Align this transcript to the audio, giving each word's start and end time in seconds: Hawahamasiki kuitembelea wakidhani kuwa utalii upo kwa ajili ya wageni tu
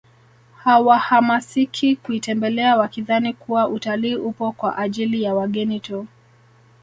Hawahamasiki 0.63 1.95
kuitembelea 1.95 2.77
wakidhani 2.77 3.33
kuwa 3.33 3.67
utalii 3.69 4.15
upo 4.15 4.51
kwa 4.51 4.77
ajili 4.77 5.23
ya 5.23 5.35
wageni 5.35 5.79
tu 5.79 6.07